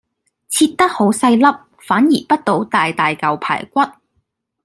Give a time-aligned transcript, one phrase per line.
[0.49, 1.43] 切得好細粒，
[1.77, 3.81] 反而潷到大大嚿排骨